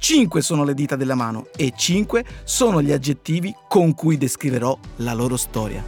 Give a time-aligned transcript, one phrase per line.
[0.00, 5.12] Cinque sono le dita della mano e cinque sono gli aggettivi con cui descriverò la
[5.12, 5.84] loro storia.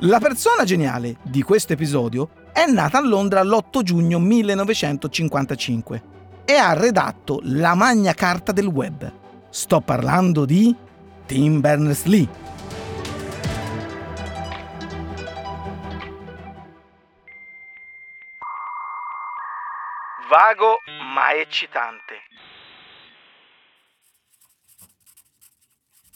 [0.00, 6.02] La persona geniale di questo episodio è nata a Londra l'8 giugno 1955
[6.44, 9.10] e ha redatto la Magna Carta del Web.
[9.48, 10.76] Sto parlando di
[11.24, 12.49] Tim Berners-Lee.
[20.30, 20.76] Vago
[21.12, 22.14] ma eccitante.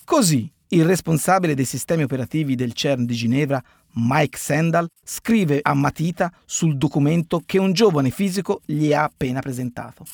[0.05, 3.61] Così il responsabile dei sistemi operativi del CERN di Ginevra,
[3.95, 10.05] Mike Sandal, scrive a matita sul documento che un giovane fisico gli ha appena presentato.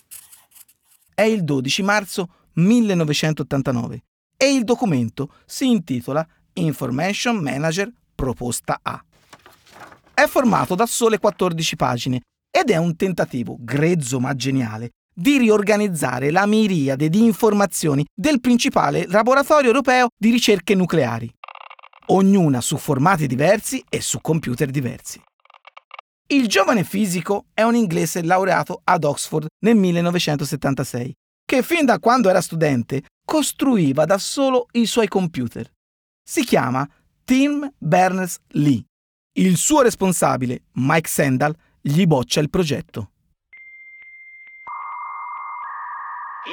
[1.14, 4.02] È il 12 marzo 1989
[4.38, 9.02] e il documento si intitola Information Manager Proposta A.
[10.14, 16.30] È formato da sole 14 pagine ed è un tentativo grezzo ma geniale di riorganizzare
[16.30, 21.30] la miriade di informazioni del principale laboratorio europeo di ricerche nucleari,
[22.06, 25.20] ognuna su formati diversi e su computer diversi.
[26.28, 31.12] Il giovane fisico è un inglese laureato ad Oxford nel 1976,
[31.44, 35.68] che fin da quando era studente costruiva da solo i suoi computer.
[36.22, 36.88] Si chiama
[37.24, 38.84] Tim Berners-Lee.
[39.32, 43.12] Il suo responsabile, Mike Sandal, gli boccia il progetto.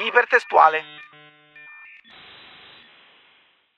[0.06, 0.80] Ipertestuale.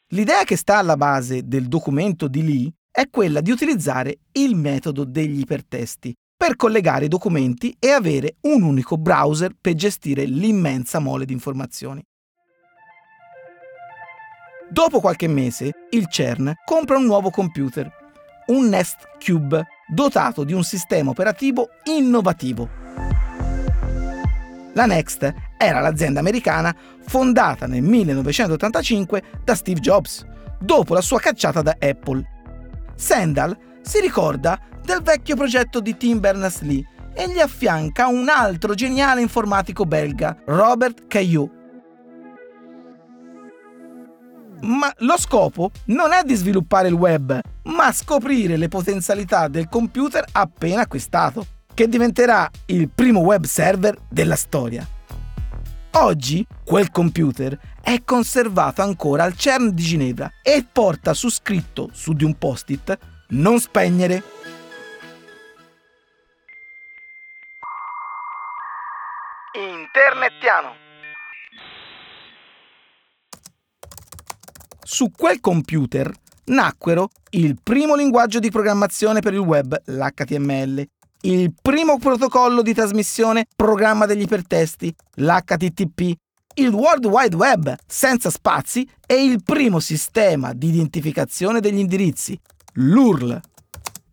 [0.09, 5.05] L'idea che sta alla base del documento di Lee è quella di utilizzare il metodo
[5.05, 11.25] degli ipertesti per collegare i documenti e avere un unico browser per gestire l'immensa mole
[11.25, 12.03] di informazioni.
[14.69, 17.91] Dopo qualche mese, il CERN compra un nuovo computer,
[18.47, 22.69] un Nest Cube, dotato di un sistema operativo innovativo.
[24.75, 26.75] La Next era l'azienda americana
[27.07, 30.25] fondata nel 1985 da Steve Jobs,
[30.59, 32.25] dopo la sua cacciata da Apple.
[32.95, 39.21] Sandal si ricorda del vecchio progetto di Tim Berners-Lee e gli affianca un altro geniale
[39.21, 41.51] informatico belga, Robert Caillou,
[44.63, 50.25] ma lo scopo non è di sviluppare il web, ma scoprire le potenzialità del computer
[50.33, 54.87] appena acquistato, che diventerà il primo web server della storia.
[55.93, 62.13] Oggi quel computer è conservato ancora al CERN di Ginevra e porta su scritto su
[62.13, 62.97] di un post-it
[63.31, 64.23] non spegnere.
[69.53, 70.80] Internettiano.
[74.93, 76.13] Su quel computer
[76.47, 80.85] nacquero il primo linguaggio di programmazione per il web, l'HTML,
[81.21, 86.01] il primo protocollo di trasmissione programma degli ipertesti, l'HTTP,
[86.55, 92.37] il World Wide Web senza spazi e il primo sistema di identificazione degli indirizzi,
[92.73, 93.41] l'URL.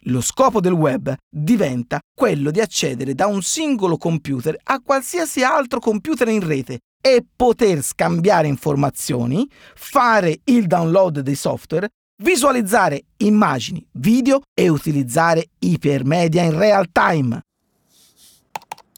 [0.02, 5.80] Lo scopo del web diventa quello di accedere da un singolo computer a qualsiasi altro
[5.80, 6.82] computer in rete
[7.16, 11.90] e poter scambiare informazioni, fare il download dei software,
[12.22, 17.42] visualizzare immagini, video e utilizzare ipermedia in real time.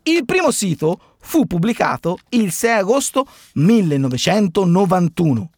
[0.04, 5.52] Il primo sito fu pubblicato il 6 agosto 1991.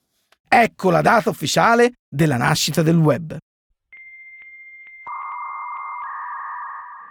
[0.47, 3.37] Ecco la data ufficiale della nascita del web.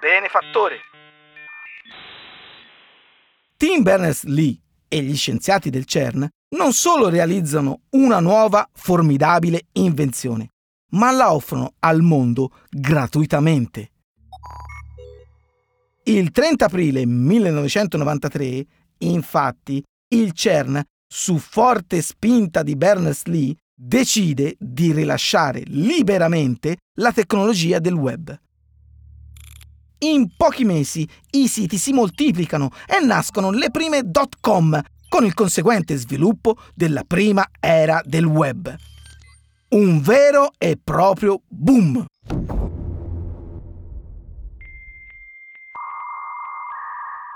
[0.00, 0.80] Benefattore.
[3.56, 4.58] Tim Berners-Lee
[4.92, 10.48] e gli scienziati del CERN non solo realizzano una nuova formidabile invenzione,
[10.94, 13.92] ma la offrono al mondo gratuitamente.
[16.04, 18.66] Il 30 aprile 1993,
[18.98, 27.94] infatti, il CERN, su forte spinta di Berners-Lee, decide di rilasciare liberamente la tecnologia del
[27.94, 28.36] web.
[30.02, 34.80] In pochi mesi i siti si moltiplicano e nascono le prime dot-com,
[35.10, 38.74] con il conseguente sviluppo della prima era del web.
[39.70, 42.06] Un vero e proprio boom!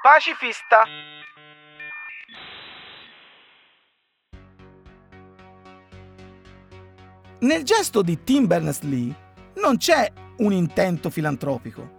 [0.00, 0.84] Pacifista!
[7.40, 9.14] Nel gesto di Tim Berners-Lee
[9.56, 11.93] non c'è un intento filantropico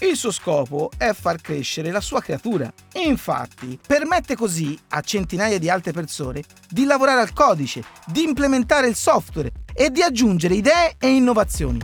[0.00, 2.72] il suo scopo è far crescere la sua creatura.
[3.04, 8.94] Infatti, permette così a centinaia di altre persone di lavorare al codice, di implementare il
[8.94, 11.80] software e di aggiungere idee e innovazioni.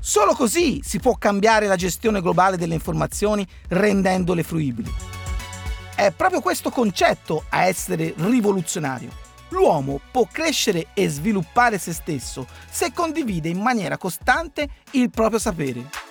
[0.00, 4.90] Solo così si può cambiare la gestione globale delle informazioni rendendole fruibili.
[5.94, 9.10] È proprio questo concetto a essere rivoluzionario.
[9.50, 16.03] L'uomo può crescere e sviluppare se stesso se condivide in maniera costante il proprio sapere.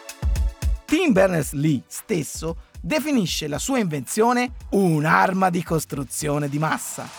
[0.94, 7.10] Tim Berners-Lee stesso definisce la sua invenzione un'arma di costruzione di massa.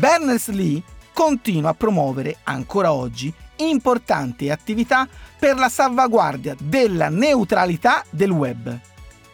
[0.00, 0.82] Berners-Lee
[1.12, 5.06] continua a promuovere ancora oggi importanti attività
[5.38, 8.80] per la salvaguardia della neutralità del web.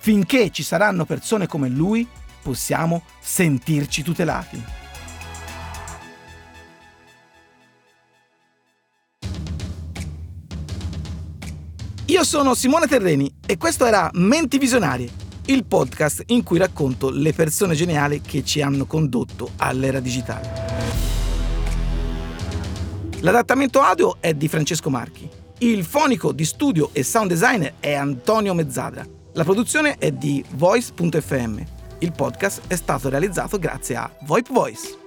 [0.01, 2.07] Finché ci saranno persone come lui,
[2.43, 4.78] possiamo sentirci tutelati.
[12.19, 15.09] Io sono Simone Terreni e questo era Menti Visionarie,
[15.47, 20.51] il podcast in cui racconto le persone geniali che ci hanno condotto all'era digitale.
[23.21, 25.31] L'adattamento audio è di Francesco Marchi.
[25.59, 29.07] Il fonico di studio e sound designer è Antonio Mezzadra.
[29.35, 31.63] La produzione è di Voice.fm.
[32.01, 34.98] Il podcast è stato realizzato grazie a VoIP Voice.